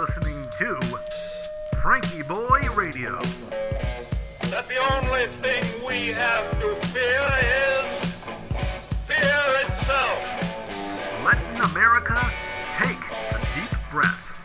listening 0.00 0.48
to 0.56 0.76
FrankieBoi 1.74 2.74
Radio. 2.74 3.20
that 4.48 4.66
the 4.66 4.78
only 4.94 5.26
thing 5.26 5.62
we 5.86 6.06
have 6.06 6.50
to 6.58 6.74
fear 6.86 7.20
is 7.42 8.14
fear 9.06 9.44
itself. 9.60 10.18
Letting 11.22 11.60
America 11.60 12.32
take 12.70 12.96
a 12.96 13.46
deep 13.54 13.78
breath. 13.90 14.40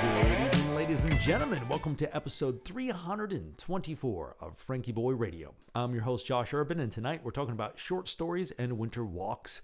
Good 0.00 0.44
evening, 0.44 0.74
ladies 0.74 1.04
and 1.04 1.14
gentlemen. 1.20 1.68
Welcome 1.68 1.94
to 1.94 2.16
episode 2.16 2.64
324 2.64 4.36
of 4.40 4.66
FrankieBoi 4.66 5.16
Radio. 5.16 5.54
I'm 5.76 5.92
your 5.92 6.02
host, 6.02 6.26
Josh 6.26 6.52
Urban, 6.52 6.80
and 6.80 6.90
tonight 6.90 7.20
we're 7.22 7.30
talking 7.30 7.54
about 7.54 7.78
short 7.78 8.08
stories 8.08 8.50
and 8.58 8.76
winter 8.76 9.04
walks. 9.04 9.62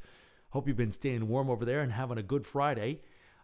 Hope 0.50 0.68
you've 0.68 0.76
been 0.76 0.92
staying 0.92 1.26
warm 1.26 1.50
over 1.50 1.64
there 1.64 1.80
and 1.80 1.90
having 1.90 2.16
a 2.16 2.22
good 2.22 2.46
Friday. 2.46 3.00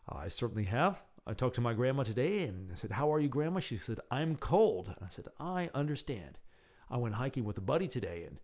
I 0.08 0.28
certainly 0.28 0.64
have. 0.64 1.02
I 1.26 1.34
talked 1.34 1.54
to 1.56 1.60
my 1.60 1.74
grandma 1.74 2.02
today 2.02 2.42
and 2.44 2.70
I 2.72 2.74
said, 2.74 2.92
How 2.92 3.12
are 3.12 3.20
you, 3.20 3.28
grandma? 3.28 3.60
She 3.60 3.76
said, 3.76 4.00
I'm 4.10 4.36
cold. 4.36 4.88
And 4.88 5.06
I 5.06 5.08
said, 5.08 5.26
I 5.38 5.70
understand. 5.74 6.38
I 6.90 6.96
went 6.96 7.14
hiking 7.14 7.44
with 7.44 7.58
a 7.58 7.62
buddy 7.62 7.88
today 7.88 8.24
and 8.26 8.38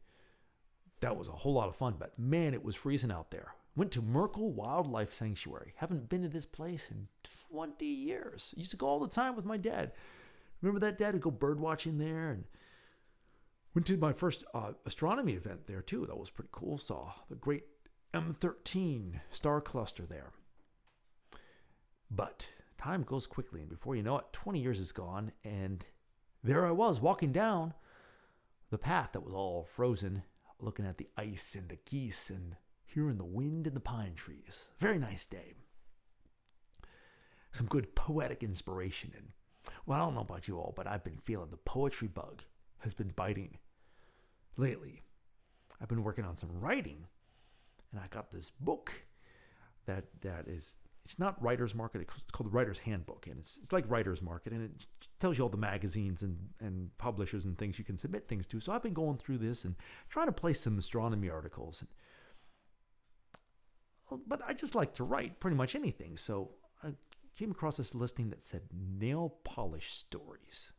that 1.01 1.17
was 1.17 1.29
a 1.29 1.33
whole 1.33 1.55
lot 1.55 1.69
of 1.69 1.77
fun, 1.77 1.97
but 1.99 2.19
man, 2.19 2.55
it 2.55 2.65
was 2.65 2.75
freezing 2.75 3.13
out 3.13 3.31
there. 3.31 3.55
Went 3.77 3.93
to 3.93 4.03
Merkle 4.03 4.53
Wildlife 4.53 5.13
Sanctuary. 5.13 5.75
Haven't 5.77 6.09
been 6.09 6.23
to 6.23 6.29
this 6.29 6.47
place 6.47 6.91
in 6.91 7.07
20 7.53 7.87
years. 7.87 8.53
Used 8.57 8.73
to 8.73 8.77
go 8.77 8.87
all 8.87 8.99
the 8.99 9.09
time 9.09 9.37
with 9.37 9.45
my 9.45 9.57
dad. 9.57 9.93
Remember 10.61 10.81
that 10.81 10.99
dad 10.99 11.15
would 11.15 11.23
go 11.23 11.31
bird 11.31 11.61
watching 11.61 11.99
there 11.99 12.31
and 12.31 12.45
went 13.75 13.87
to 13.87 13.97
my 13.97 14.13
first 14.13 14.45
uh, 14.55 14.73
astronomy 14.87 15.35
event 15.35 15.67
there 15.67 15.83
too. 15.83 16.07
That 16.07 16.19
was 16.19 16.31
pretty 16.31 16.51
cool. 16.51 16.77
Saw 16.77 17.13
the 17.29 17.37
great 17.37 17.65
M13 18.13 19.21
star 19.31 19.61
cluster 19.61 20.05
there. 20.05 20.33
But 22.11 22.51
time 22.77 23.03
goes 23.03 23.27
quickly, 23.27 23.61
and 23.61 23.69
before 23.69 23.97
you 23.97 24.03
know 24.03 24.19
it, 24.19 24.33
20 24.33 24.61
years 24.61 24.81
is 24.81 24.93
gone, 24.93 25.33
and 25.45 25.85
there 26.43 26.67
I 26.67 26.71
was 26.71 27.01
walking 27.01 27.33
down 27.33 27.75
the 28.71 28.79
path 28.79 29.11
that 29.13 29.25
was 29.25 29.35
all 29.35 29.65
frozen, 29.65 30.23
looking 30.61 30.87
at 30.87 30.99
the 30.99 31.09
ice 31.17 31.55
and 31.55 31.69
the 31.69 31.79
geese 31.85 32.31
and 32.31 32.57
hearing 32.85 33.19
the 33.19 33.25
wind 33.25 33.67
in 33.67 33.75
the 33.75 33.81
pine 33.81 34.15
trees. 34.15 34.69
Very 34.79 34.99
nice 34.99 35.27
day. 35.27 35.55
Some 37.53 37.67
good 37.67 37.95
poetic 37.95 38.43
inspiration. 38.43 39.13
And, 39.17 39.29
well, 39.87 40.01
I 40.01 40.05
don't 40.05 40.15
know 40.15 40.21
about 40.21 40.49
you 40.49 40.59
all, 40.59 40.73
but 40.77 40.87
I've 40.87 41.05
been 41.05 41.19
feeling 41.19 41.51
the 41.51 41.57
poetry 41.57 42.09
bug 42.09 42.43
has 42.79 42.95
been 42.95 43.13
biting 43.17 43.59
lately. 44.57 45.03
I've 45.81 45.89
been 45.89 46.05
working 46.05 46.25
on 46.25 46.37
some 46.37 46.51
writing, 46.61 47.07
and 47.93 48.01
I 48.01 48.07
got 48.09 48.31
this 48.31 48.51
book 48.51 48.93
that 49.87 50.05
that 50.21 50.49
is 50.49 50.77
it's 51.09 51.19
not 51.19 51.43
writer's 51.43 51.75
market 51.75 52.03
it's 52.03 52.23
called 52.33 52.53
the 52.53 52.55
writer's 52.55 52.81
handbook 52.81 53.27
and 53.29 53.39
it's, 53.39 53.57
it's 53.57 53.73
like 53.73 53.83
writer's 53.89 54.21
market 54.21 54.53
and 54.53 54.63
it 54.63 54.87
tells 55.19 55.39
you 55.39 55.45
all 55.45 55.49
the 55.49 55.57
magazines 55.57 56.23
and, 56.23 56.37
and 56.61 56.91
publishers 56.99 57.47
and 57.47 57.57
things 57.57 57.79
you 57.79 57.85
can 57.85 57.97
submit 57.97 58.29
things 58.29 58.47
to. 58.47 58.61
So 58.61 58.75
i've 58.75 58.83
been 58.83 58.93
going 58.93 59.17
through 59.17 59.39
this 59.39 59.65
and 59.65 59.75
trying 60.11 60.27
to 60.27 60.33
place 60.33 60.61
some 60.61 60.77
astronomy 60.77 61.31
articles. 61.31 61.83
And, 64.11 64.21
but 64.27 64.43
i 64.47 64.53
just 64.53 64.75
like 64.75 64.93
to 64.95 65.05
write 65.05 65.41
pretty 65.41 65.57
much 65.57 65.75
anything. 65.75 66.19
So 66.19 66.51
i 66.85 66.89
came 67.39 67.53
across 67.53 67.79
this 67.79 67.95
listing 67.95 68.29
that 68.29 68.43
said 68.43 68.65
nail 68.71 69.37
polish 69.45 69.95
stories. 69.95 70.73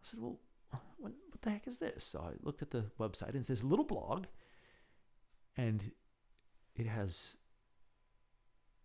I 0.00 0.04
said 0.04 0.20
well 0.20 0.38
what, 0.70 1.12
what 1.30 1.42
the 1.42 1.50
heck 1.50 1.66
is 1.66 1.78
this? 1.78 2.04
So 2.04 2.20
i 2.20 2.34
looked 2.44 2.62
at 2.62 2.70
the 2.70 2.84
website 3.00 3.30
and 3.30 3.38
it 3.38 3.46
says 3.46 3.64
little 3.64 3.84
blog 3.84 4.26
and 5.56 5.90
it 6.76 6.86
has 6.86 7.36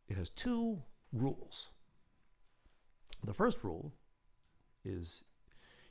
it 0.10 0.18
has 0.18 0.30
two 0.30 0.82
rules. 1.14 1.70
The 3.24 3.34
first 3.34 3.64
rule 3.64 3.94
is 4.84 5.24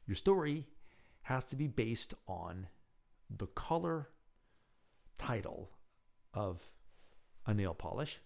your 0.07 0.17
story 0.17 0.67
has 1.23 1.45
to 1.47 1.57
be 1.57 1.69
based 1.69 2.15
on 2.27 2.67
the 3.37 3.47
color 3.49 4.09
title 5.19 5.71
of 6.35 6.63
a 7.47 7.55
nail 7.55 7.75
polish. 7.75 8.21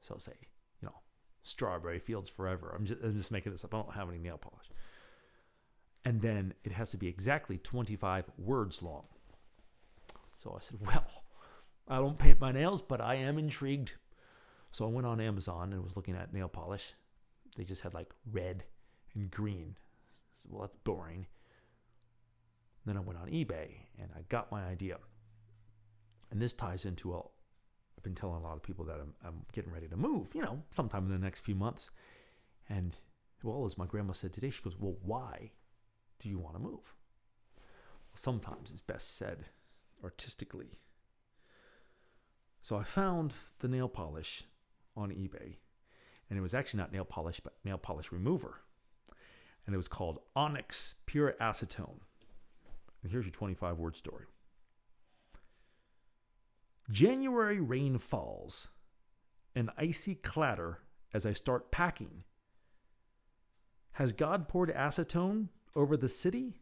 So 0.00 0.16
say, 0.18 0.32
you 0.80 0.86
know, 0.86 0.94
strawberry 1.42 1.98
fields 1.98 2.28
forever. 2.28 2.74
I'm 2.76 2.84
just, 2.84 3.02
I'm 3.02 3.16
just 3.16 3.30
making 3.30 3.52
this 3.52 3.64
up. 3.64 3.74
I 3.74 3.78
don't 3.78 3.94
have 3.94 4.08
any 4.08 4.18
nail 4.18 4.38
polish. 4.38 4.66
And 6.04 6.20
then 6.20 6.54
it 6.64 6.72
has 6.72 6.90
to 6.92 6.96
be 6.96 7.08
exactly 7.08 7.58
25 7.58 8.30
words 8.38 8.82
long. 8.82 9.06
So 10.36 10.54
I 10.56 10.60
said, 10.60 10.78
well, 10.86 11.06
I 11.88 11.96
don't 11.96 12.18
paint 12.18 12.40
my 12.40 12.52
nails, 12.52 12.80
but 12.80 13.00
I 13.00 13.16
am 13.16 13.38
intrigued 13.38 13.94
so 14.70 14.86
I 14.86 14.88
went 14.88 15.06
on 15.06 15.20
Amazon 15.20 15.72
and 15.72 15.82
was 15.82 15.96
looking 15.96 16.16
at 16.16 16.32
nail 16.32 16.48
polish. 16.48 16.92
They 17.56 17.64
just 17.64 17.82
had 17.82 17.94
like 17.94 18.10
red 18.30 18.64
and 19.14 19.30
green. 19.30 19.76
Well, 20.48 20.62
that's 20.62 20.76
boring. 20.76 21.26
Then 22.84 22.96
I 22.96 23.00
went 23.00 23.18
on 23.18 23.28
eBay 23.28 23.72
and 23.98 24.10
I 24.16 24.22
got 24.28 24.50
my 24.50 24.64
idea. 24.64 24.98
And 26.30 26.40
this 26.40 26.52
ties 26.52 26.84
into 26.84 27.14
a, 27.14 27.18
I've 27.18 28.02
been 28.02 28.14
telling 28.14 28.36
a 28.36 28.46
lot 28.46 28.56
of 28.56 28.62
people 28.62 28.84
that 28.86 29.00
I'm, 29.00 29.14
I'm 29.24 29.44
getting 29.52 29.72
ready 29.72 29.88
to 29.88 29.96
move, 29.96 30.34
you 30.34 30.42
know, 30.42 30.62
sometime 30.70 31.06
in 31.06 31.12
the 31.12 31.18
next 31.18 31.40
few 31.40 31.54
months. 31.54 31.90
And 32.68 32.96
well, 33.42 33.64
as 33.66 33.78
my 33.78 33.86
grandma 33.86 34.12
said 34.12 34.32
today, 34.32 34.50
she 34.50 34.62
goes, 34.62 34.76
Well, 34.78 34.96
why 35.02 35.52
do 36.18 36.28
you 36.28 36.38
want 36.38 36.56
to 36.56 36.60
move? 36.60 36.94
Well, 37.56 38.14
sometimes 38.14 38.70
it's 38.70 38.80
best 38.80 39.16
said 39.16 39.46
artistically. 40.04 40.78
So 42.62 42.76
I 42.76 42.82
found 42.82 43.34
the 43.60 43.68
nail 43.68 43.88
polish 43.88 44.44
on 44.98 45.10
eBay. 45.10 45.56
And 46.28 46.38
it 46.38 46.42
was 46.42 46.54
actually 46.54 46.78
not 46.78 46.92
nail 46.92 47.04
polish, 47.04 47.40
but 47.40 47.54
nail 47.64 47.78
polish 47.78 48.12
remover. 48.12 48.60
And 49.66 49.74
it 49.74 49.78
was 49.78 49.88
called 49.88 50.20
Onyx 50.36 50.96
Pure 51.06 51.36
Acetone. 51.40 52.00
And 53.02 53.12
here's 53.12 53.24
your 53.24 53.32
25 53.32 53.78
word 53.78 53.96
story 53.96 54.26
January 56.90 57.60
rain 57.60 57.98
falls, 57.98 58.68
an 59.54 59.70
icy 59.76 60.14
clatter 60.14 60.80
as 61.14 61.24
I 61.24 61.32
start 61.32 61.70
packing. 61.70 62.24
Has 63.92 64.12
God 64.12 64.48
poured 64.48 64.72
acetone 64.74 65.48
over 65.74 65.96
the 65.96 66.08
city? 66.08 66.60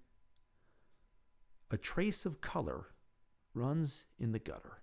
A 1.71 1.77
trace 1.77 2.25
of 2.25 2.41
color 2.41 2.87
runs 3.55 4.05
in 4.19 4.33
the 4.33 4.39
gutter. 4.39 4.81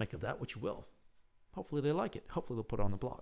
Make 0.00 0.14
of 0.14 0.22
that 0.22 0.40
what 0.40 0.54
you 0.54 0.62
will. 0.62 0.86
Hopefully 1.52 1.82
they 1.82 1.92
like 1.92 2.16
it. 2.16 2.24
Hopefully 2.30 2.56
they'll 2.56 2.64
put 2.64 2.80
it 2.80 2.82
on 2.82 2.90
the 2.90 2.96
blog. 2.96 3.20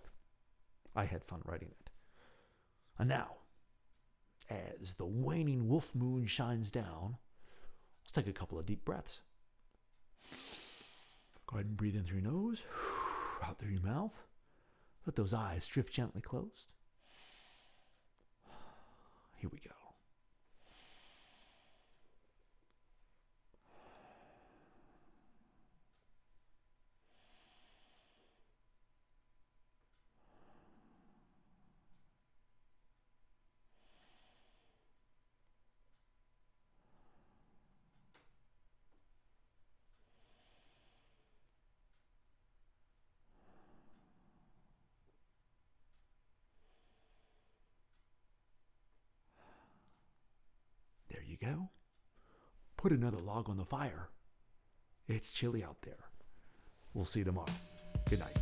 I 0.94 1.06
had 1.06 1.24
fun 1.24 1.42
writing 1.44 1.70
it. 1.70 1.90
And 3.00 3.08
now, 3.08 3.38
as 4.48 4.94
the 4.94 5.04
waning 5.04 5.66
wolf 5.66 5.92
moon 5.92 6.26
shines 6.26 6.70
down, 6.70 7.16
let's 8.04 8.12
take 8.12 8.28
a 8.28 8.32
couple 8.32 8.60
of 8.60 8.66
deep 8.66 8.84
breaths. 8.84 9.22
Go 11.48 11.56
ahead 11.56 11.66
and 11.66 11.76
breathe 11.76 11.96
in 11.96 12.04
through 12.04 12.20
your 12.20 12.30
nose, 12.30 12.64
out 13.42 13.58
through 13.58 13.72
your 13.72 13.82
mouth. 13.82 14.16
Let 15.04 15.16
those 15.16 15.34
eyes 15.34 15.66
drift 15.66 15.92
gently 15.92 16.20
closed. 16.20 16.68
Here 19.36 19.50
we 19.52 19.58
go. 19.58 19.72
There 51.18 51.22
you 51.26 51.27
go. 51.40 51.70
Put 52.76 52.92
another 52.92 53.18
log 53.18 53.48
on 53.48 53.56
the 53.56 53.64
fire. 53.64 54.10
It's 55.08 55.32
chilly 55.32 55.64
out 55.64 55.82
there. 55.82 56.10
We'll 56.94 57.04
see 57.04 57.20
you 57.20 57.24
tomorrow. 57.24 57.46
Good 58.08 58.20
night. 58.20 58.36